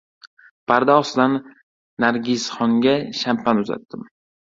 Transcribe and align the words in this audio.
Parda 0.69 0.93
ostidan 1.01 1.35
Nargisxonga 2.05 2.95
shampan 3.19 3.63
uzatdim. 3.65 4.09